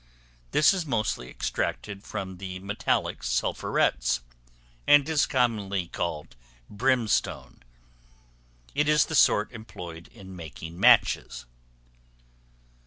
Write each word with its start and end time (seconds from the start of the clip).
This 0.49 0.73
is 0.73 0.83
mostly 0.83 1.29
extracted 1.29 2.03
from 2.03 2.37
the 2.37 2.57
metallic 2.57 3.21
sulphurets, 3.21 4.21
and 4.87 5.07
is 5.07 5.27
commonly 5.27 5.89
called 5.89 6.35
brimstone. 6.71 7.61
It 8.73 8.89
is 8.89 9.05
the 9.05 9.13
sort 9.13 9.51
employed 9.51 10.07
in 10.07 10.35
making 10.35 10.79
matches. 10.79 11.45